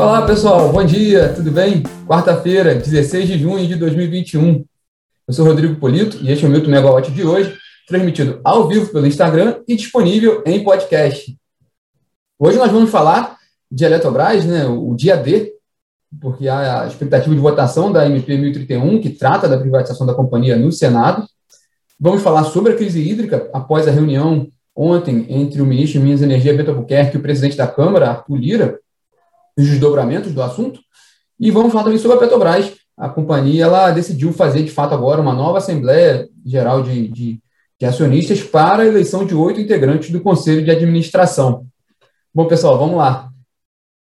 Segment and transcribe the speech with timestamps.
[0.00, 0.72] Olá, pessoal.
[0.72, 1.82] Bom dia, tudo bem?
[2.08, 4.64] Quarta-feira, 16 de junho de 2021.
[5.28, 7.54] Eu sou Rodrigo Polito e este é o Milton Megawatt de hoje,
[7.86, 11.36] transmitido ao vivo pelo Instagram e disponível em podcast.
[12.38, 13.36] Hoje nós vamos falar
[13.70, 15.52] de Eletrobras, né, o dia D,
[16.18, 20.56] porque há a expectativa de votação da MP 1031, que trata da privatização da companhia
[20.56, 21.26] no Senado.
[22.00, 26.22] Vamos falar sobre a crise hídrica após a reunião ontem entre o ministro de Minas
[26.22, 28.80] e Energia, Beto Albuquerque, e o presidente da Câmara, Arthur Lira,
[29.60, 30.80] os desdobramentos do assunto.
[31.38, 32.72] E vamos falar também sobre a Petrobras.
[32.96, 37.42] A companhia ela decidiu fazer, de fato, agora uma nova Assembleia Geral de, de,
[37.78, 41.66] de Acionistas para a eleição de oito integrantes do Conselho de Administração.
[42.34, 43.30] Bom, pessoal, vamos lá.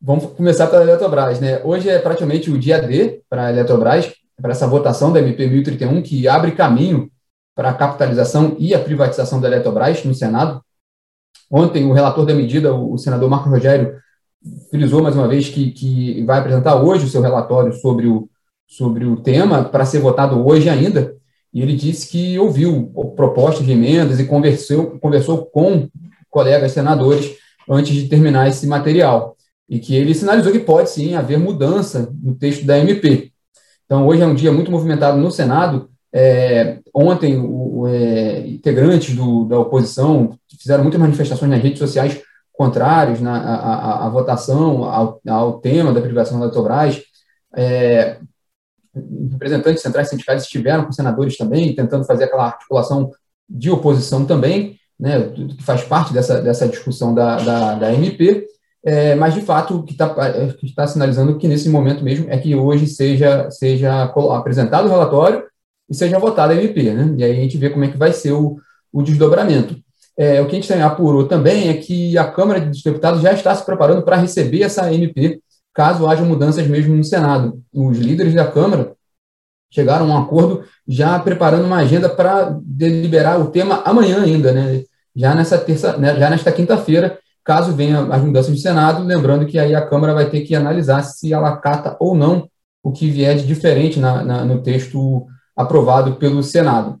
[0.00, 1.40] Vamos começar pela Eletrobras.
[1.40, 1.62] Né?
[1.64, 6.02] Hoje é praticamente o dia D para a Eletrobras, para essa votação da MP 1031,
[6.02, 7.10] que abre caminho
[7.54, 10.62] para a capitalização e a privatização da Eletrobras no Senado.
[11.50, 13.96] Ontem, o relator da medida, o senador Marco Rogério,
[14.70, 18.28] frisou mais uma vez que, que vai apresentar hoje o seu relatório sobre o,
[18.66, 21.14] sobre o tema, para ser votado hoje ainda,
[21.52, 25.88] e ele disse que ouviu propostas de emendas e conversou, conversou com
[26.30, 27.36] colegas senadores
[27.68, 29.36] antes de terminar esse material,
[29.68, 33.30] e que ele sinalizou que pode sim haver mudança no texto da MP.
[33.84, 39.44] Então, hoje é um dia muito movimentado no Senado, é, ontem, o, é, integrantes do,
[39.46, 42.20] da oposição fizeram muitas manifestações nas redes sociais
[42.62, 47.02] contrários na, à, à, votação, ao, ao, tema da privação da Eletrobras.
[47.56, 48.18] É,
[49.30, 53.10] representantes centrais sindicais estiveram com senadores também, tentando fazer aquela articulação
[53.48, 58.46] de oposição também, né, que faz parte dessa, dessa discussão da, da, da MP,
[58.84, 60.14] é, mas, de fato, o que está
[60.76, 65.44] tá sinalizando que, nesse momento mesmo, é que hoje seja, seja apresentado o relatório
[65.88, 67.14] e seja votada a MP, né?
[67.16, 68.56] E aí a gente vê como é que vai ser o,
[68.92, 69.76] o desdobramento.
[70.16, 73.54] É, o que a gente apurou também é que a Câmara dos Deputados já está
[73.54, 75.40] se preparando para receber essa MP,
[75.72, 77.62] caso haja mudanças mesmo no Senado.
[77.72, 78.92] Os líderes da Câmara
[79.70, 84.84] chegaram a um acordo já preparando uma agenda para deliberar o tema amanhã ainda, né?
[85.16, 86.14] Já nessa terça, né?
[86.18, 90.28] já nesta quinta-feira, caso venha as mudanças no Senado, lembrando que aí a Câmara vai
[90.28, 92.48] ter que analisar se ela cata ou não
[92.82, 97.00] o que vier de diferente na, na, no texto aprovado pelo Senado.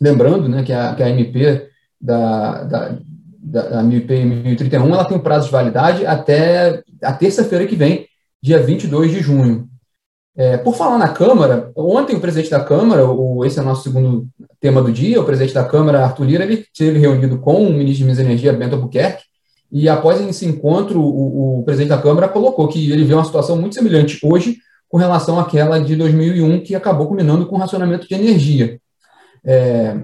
[0.00, 1.68] Lembrando né, que, a, que a MP
[2.02, 2.98] da, da,
[3.42, 8.06] da, da MP 1031 ela tem um prazo de validade até a terça-feira que vem,
[8.42, 9.68] dia 22 de junho.
[10.34, 13.82] É, por falar na Câmara, ontem o presidente da Câmara, o, esse é o nosso
[13.82, 14.26] segundo
[14.58, 17.98] tema do dia, o presidente da Câmara, Arthur Lira, ele esteve reunido com o ministro
[17.98, 19.24] de Minas e Energia, Bento Albuquerque,
[19.70, 23.56] e após esse encontro, o, o presidente da Câmara colocou que ele vê uma situação
[23.56, 24.56] muito semelhante hoje
[24.88, 28.78] com relação àquela de 2001, que acabou culminando com o racionamento de energia.
[29.44, 29.98] É,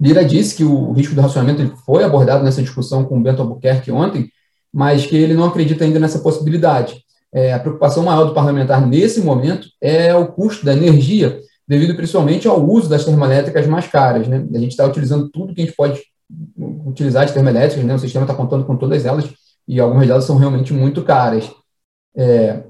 [0.00, 3.90] Lira disse que o risco do racionamento foi abordado nessa discussão com o Bento Albuquerque
[3.90, 4.28] ontem,
[4.72, 7.02] mas que ele não acredita ainda nessa possibilidade.
[7.32, 12.46] É, a preocupação maior do parlamentar nesse momento é o custo da energia, devido principalmente
[12.46, 14.28] ao uso das termoelétricas mais caras.
[14.28, 14.46] Né?
[14.54, 16.00] A gente está utilizando tudo que a gente pode
[16.86, 17.94] utilizar de termoelétricas, né?
[17.94, 19.28] o sistema está contando com todas elas,
[19.66, 21.50] e algumas delas são realmente muito caras.
[22.16, 22.64] É,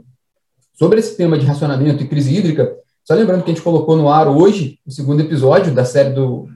[0.75, 4.09] Sobre esse tema de racionamento e crise hídrica, só lembrando que a gente colocou no
[4.09, 6.49] ar hoje o segundo episódio da série do,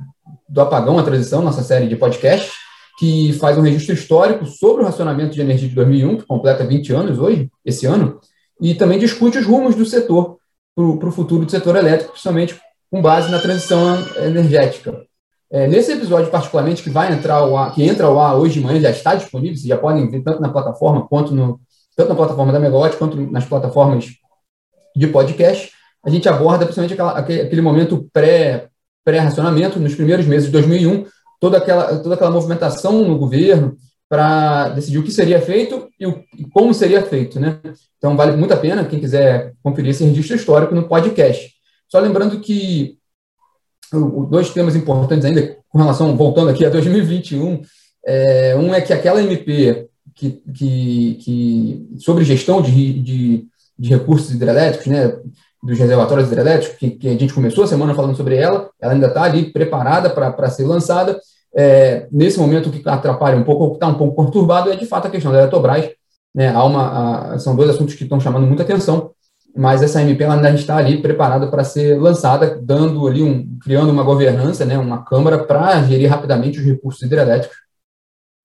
[0.48, 2.53] do Apagão, a Transição, nossa série de podcast,
[2.98, 6.92] que faz um registro histórico sobre o racionamento de energia de 2001, que completa 20
[6.92, 8.20] anos hoje, esse ano,
[8.60, 10.38] e também discute os rumos do setor
[10.75, 12.58] para o futuro do setor elétrico, principalmente
[12.91, 15.03] com base na transição energética.
[15.50, 18.60] É, nesse episódio, particularmente, que vai entrar ao ar, que entra ao ar hoje de
[18.60, 21.60] manhã, já está disponível, vocês já podem ver tanto na plataforma quanto no,
[21.97, 24.06] tanto na plataforma da Megawatt quanto nas plataformas
[24.94, 25.72] de podcast,
[26.04, 28.67] a gente aborda principalmente aquela, aquele momento pré,
[29.08, 31.06] pré-racionamento, nos primeiros meses de 2001,
[31.41, 33.74] toda aquela, toda aquela movimentação no governo
[34.06, 37.41] para decidir o que seria feito e, o, e, como seria feito.
[37.41, 37.58] Né?
[37.96, 41.50] Então, vale muito a pena quem quiser conferir esse registro histórico no podcast.
[41.88, 42.98] Só lembrando que
[44.28, 47.62] dois temas importantes ainda com relação, voltando aqui a 2021,
[48.06, 53.46] é, um é que aquela MP que, que, que sobre gestão de, de,
[53.78, 55.16] de, recursos hidrelétricos, né,
[55.62, 59.08] dos reservatórios hidrelétricos, que, que, a gente começou a semana falando sobre ela, ela ainda
[59.08, 61.19] está ali preparada para ser lançada.
[61.55, 64.76] É, nesse momento, o que atrapalha um pouco, o que está um pouco perturbado, é
[64.76, 65.90] de fato a questão da Eletrobras.
[66.34, 69.10] Né, há uma, a, são dois assuntos que estão chamando muita atenção,
[69.56, 73.90] mas essa MP ela ainda está ali preparada para ser lançada, dando ali um, criando
[73.90, 77.56] uma governança, né, uma câmara para gerir rapidamente os recursos hidrelétricos,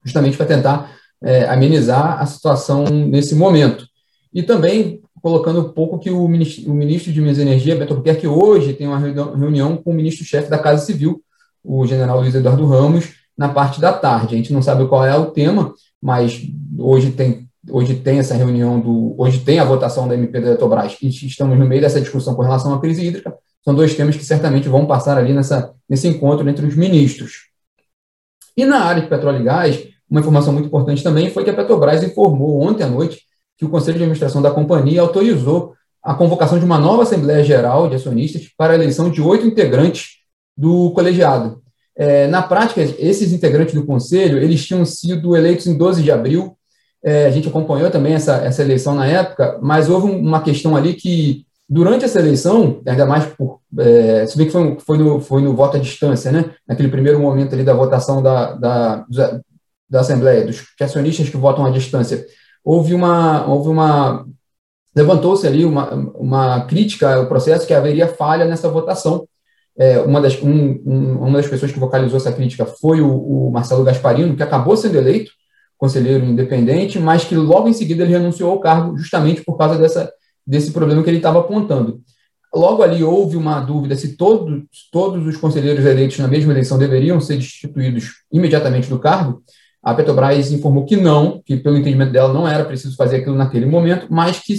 [0.02, 0.90] justamente para tentar
[1.22, 3.86] é, amenizar a situação nesse momento.
[4.32, 7.94] E também colocando um pouco que o ministro, o ministro de Minas e Energia, Beto
[7.94, 11.22] Albuquerque, hoje tem uma reunião com o ministro-chefe da Casa Civil,
[11.64, 14.34] o general Luiz Eduardo Ramos, na parte da tarde.
[14.34, 16.42] A gente não sabe qual é o tema, mas
[16.78, 19.14] hoje tem hoje tem essa reunião do.
[19.16, 22.42] Hoje tem a votação da MP da Eletrobras e estamos no meio dessa discussão com
[22.42, 23.34] relação à crise hídrica.
[23.64, 27.48] São dois temas que certamente vão passar ali nessa, nesse encontro entre os ministros.
[28.54, 31.54] E na área de petróleo e gás, uma informação muito importante também foi que a
[31.54, 33.24] Petrobras informou ontem à noite
[33.56, 37.88] que o Conselho de Administração da companhia autorizou a convocação de uma nova Assembleia Geral
[37.88, 40.18] de Acionistas para a eleição de oito integrantes
[40.56, 41.62] do colegiado.
[41.96, 46.56] É, na prática, esses integrantes do Conselho, eles tinham sido eleitos em 12 de abril,
[47.02, 50.94] é, a gente acompanhou também essa, essa eleição na época, mas houve uma questão ali
[50.94, 53.60] que, durante essa eleição, ainda mais por.
[53.78, 56.50] É, se bem que foi, foi, no, foi no voto à distância, né?
[56.66, 59.06] Naquele primeiro momento ali da votação da, da,
[59.88, 62.24] da Assembleia, dos acionistas que votam à distância,
[62.64, 63.46] houve uma.
[63.46, 64.26] Houve uma
[64.96, 69.26] Levantou-se ali uma, uma crítica ao processo que haveria falha nessa votação.
[69.76, 73.50] É, uma, das, um, um, uma das pessoas que vocalizou essa crítica foi o, o
[73.50, 75.32] Marcelo Gasparino, que acabou sendo eleito
[75.76, 80.12] conselheiro independente, mas que logo em seguida ele renunciou ao cargo justamente por causa dessa,
[80.46, 82.00] desse problema que ele estava apontando.
[82.54, 84.62] Logo ali houve uma dúvida se todos,
[84.92, 89.42] todos os conselheiros eleitos na mesma eleição deveriam ser destituídos imediatamente do cargo.
[89.84, 93.66] A Petrobras informou que não, que pelo entendimento dela não era preciso fazer aquilo naquele
[93.66, 94.54] momento, mas que,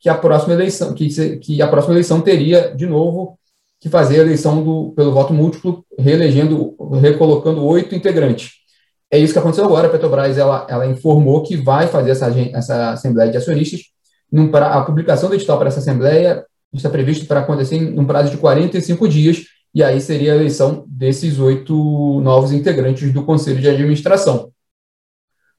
[0.00, 3.38] que a próxima eleição, que, que a próxima eleição teria de novo
[3.78, 8.52] que fazer a eleição do, pelo voto múltiplo, reelegendo, recolocando oito integrantes.
[9.10, 9.88] É isso que aconteceu agora.
[9.88, 13.80] A Petrobras ela, ela informou que vai fazer essa, essa Assembleia de Acionistas.
[14.30, 18.30] Num, a publicação do edital para essa Assembleia está previsto para acontecer em um prazo
[18.30, 19.42] de 45 dias,
[19.74, 21.74] e aí seria a eleição desses oito
[22.20, 24.50] novos integrantes do Conselho de Administração.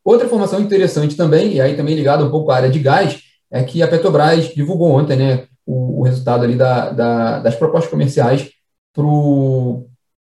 [0.04, 3.22] Outra informação interessante também, e aí também ligada um pouco à área de gás,
[3.52, 7.90] é que a Petrobras divulgou ontem né, o, o resultado ali da, da, das propostas
[7.90, 8.50] comerciais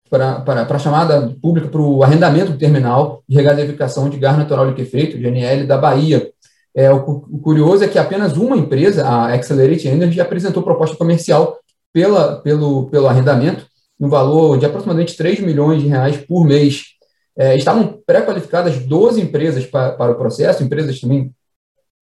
[0.09, 5.17] para a chamada pública para o arrendamento do terminal de regasificação de gás natural liquefeito,
[5.17, 6.31] GNL, da Bahia.
[6.75, 11.57] É, o, o, curioso é que apenas uma empresa, a Accelerate Energy, apresentou proposta comercial
[11.93, 13.65] pela, pelo, pelo arrendamento,
[13.97, 16.94] no valor de aproximadamente 3 milhões de reais por mês.
[17.37, 21.33] É, estavam pré-qualificadas 12 empresas para, para o processo, empresas também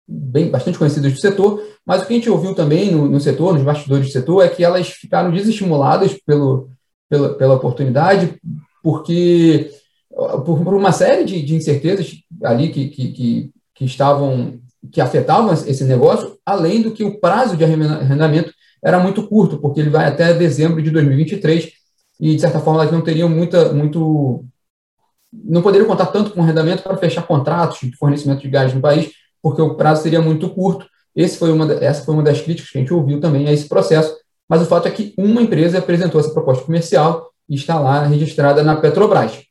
[0.07, 3.53] bem, bastante conhecidas do setor, mas o que a gente ouviu também no, no setor,
[3.53, 6.69] nos bastidores do setor, é que elas ficaram desestimuladas pelo,
[7.09, 8.37] pela, pela oportunidade,
[8.81, 9.71] porque
[10.45, 12.11] por, por uma série de, de, incertezas
[12.43, 14.59] ali que, que, que, que estavam
[14.91, 18.53] que afetavam esse negócio, além do que o prazo de arrendamento
[18.83, 21.71] era muito curto, porque ele vai até dezembro de 2023
[22.19, 24.43] e de certa forma elas não teriam muita muito
[25.45, 29.11] não poderiam contar tanto com arrendamento para fechar contratos de fornecimento de gás no país,
[29.41, 30.85] porque o prazo seria muito curto.
[31.15, 33.67] Esse foi uma, essa foi uma das críticas que a gente ouviu também a esse
[33.67, 34.15] processo,
[34.47, 38.63] mas o fato é que uma empresa apresentou essa proposta comercial e está lá registrada
[38.63, 39.43] na Petrobras.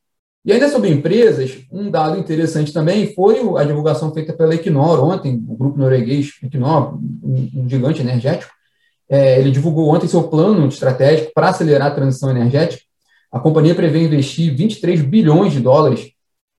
[0.44, 5.36] E ainda sobre empresas, um dado interessante também foi a divulgação feita pela Equinor ontem,
[5.48, 8.52] o grupo norueguês Equinor, um, gigante energético,
[9.08, 12.82] é, ele divulgou ontem seu plano estratégico para acelerar a transição energética.
[13.32, 16.12] A companhia prevê investir 23 bilhões de dólares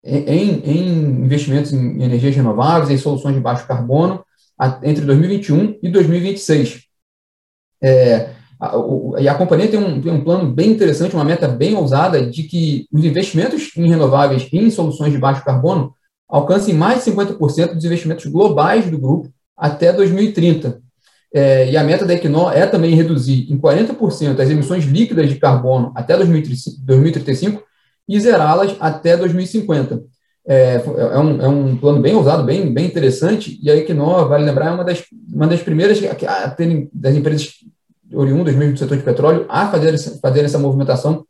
[0.04, 0.90] em, em
[1.24, 4.26] investimentos em energias renováveis, em soluções de baixo carbono,
[4.82, 6.84] entre 2021 e 2026.
[7.82, 8.32] É,
[9.20, 12.44] e a companhia tem um, tem um plano bem interessante, uma meta bem ousada de
[12.44, 15.94] que os investimentos em renováveis e em soluções de baixo carbono
[16.28, 20.83] alcancem mais de 50% dos investimentos globais do grupo até 2030.
[21.34, 25.36] É, e a meta da Equinor é também reduzir em 40% as emissões líquidas de
[25.36, 27.64] carbono até 2035
[28.08, 30.04] e zerá-las até 2050.
[30.46, 34.46] É, é, um, é um plano bem ousado, bem, bem interessante, e a Equinor, vale
[34.46, 37.56] lembrar, é uma das, uma das primeiras a, terem, das empresas
[38.14, 41.26] oriundas mesmo do setor de petróleo a fazer, fazer essa movimentação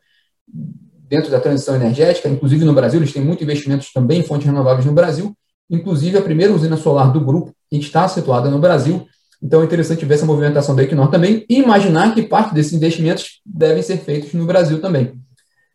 [1.07, 4.85] dentro da transição energética, inclusive no Brasil, eles têm muito investimentos também em fontes renováveis
[4.85, 5.33] no Brasil,
[5.69, 9.07] inclusive a primeira usina solar do grupo está situada no Brasil,
[9.43, 13.41] então é interessante ver essa movimentação da Equinor também e imaginar que parte desses investimentos
[13.45, 15.19] devem ser feitos no Brasil também.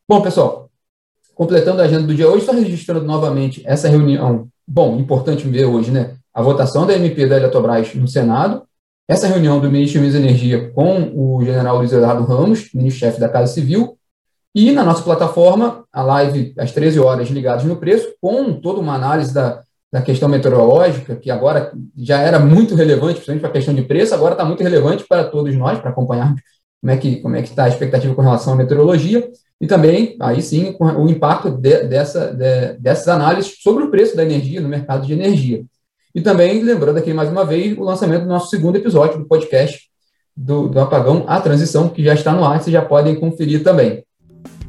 [0.08, 0.70] Bom, pessoal,
[1.34, 4.48] completando a agenda do dia hoje, estou registrando novamente essa reunião.
[4.66, 6.16] Bom, importante ver hoje, né?
[6.32, 8.62] A votação da MP da Eletrobras no Senado,
[9.06, 13.52] essa reunião do ministro de Energia com o general Luiz Eduardo Ramos, ministro-chefe da Casa
[13.52, 13.98] Civil,
[14.54, 18.94] e na nossa plataforma, a live às 13 horas, ligados no preço, com toda uma
[18.94, 23.74] análise da, da questão meteorológica, que agora já era muito relevante, principalmente para a questão
[23.74, 26.40] de preço, agora está muito relevante para todos nós, para acompanharmos
[26.80, 29.28] como é que como é que está a expectativa com relação à meteorologia
[29.60, 34.22] e também aí sim o impacto de, dessa de, dessas análises sobre o preço da
[34.22, 35.64] energia no mercado de energia.
[36.14, 39.88] E também lembrando aqui mais uma vez o lançamento do nosso segundo episódio do podcast
[40.36, 44.04] do, do apagão à transição que já está no ar vocês já podem conferir também.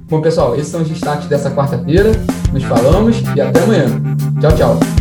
[0.09, 2.11] Bom pessoal esses são os destaques dessa quarta-feira.
[2.51, 3.85] Nos falamos e até amanhã.
[4.41, 4.98] Tchau tchau